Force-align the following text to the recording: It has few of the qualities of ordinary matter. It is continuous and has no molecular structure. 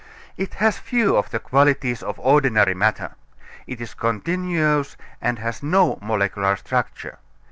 It 0.35 0.55
has 0.55 0.79
few 0.79 1.15
of 1.15 1.29
the 1.29 1.37
qualities 1.37 2.01
of 2.01 2.17
ordinary 2.19 2.73
matter. 2.73 3.11
It 3.67 3.79
is 3.79 3.93
continuous 3.93 4.97
and 5.21 5.37
has 5.37 5.61
no 5.61 5.99
molecular 6.01 6.55
structure. 6.55 7.19